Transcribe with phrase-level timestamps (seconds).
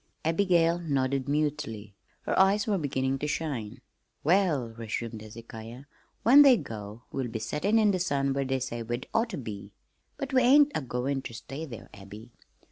[0.25, 1.93] Abigail nodded mutely.
[2.23, 3.81] Her eyes were beginning to shine.
[4.23, 5.83] "Well," resumed Hezekiah,
[6.23, 9.73] "when they go we'll be settin' in the sun where they say we'd oughter be.
[10.17, 12.31] But we ain't agoin' ter stay there, Abby.